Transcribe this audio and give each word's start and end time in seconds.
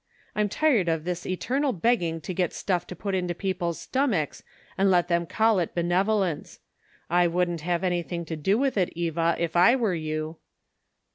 I'm 0.35 0.49
tired 0.49 0.89
of 0.89 1.03
this 1.03 1.27
eternal 1.27 1.73
begging 1.73 2.21
to 2.21 2.33
get 2.33 2.53
stuff 2.53 2.87
to 2.87 2.95
put 2.95 3.13
into 3.13 3.35
people's 3.35 3.79
stomachs, 3.79 4.41
and 4.75 4.89
let 4.89 5.09
them 5.09 5.27
call 5.27 5.59
it 5.59 5.75
benevolence. 5.75 6.59
I 7.07 7.27
would't 7.27 7.61
have 7.61 7.83
anything 7.83 8.25
to 8.25 8.35
do 8.35 8.57
with 8.57 8.79
it, 8.79 8.89
Eva, 8.95 9.35
if 9.37 9.55
I 9.55 9.75
were 9.75 9.93
you." 9.93 10.37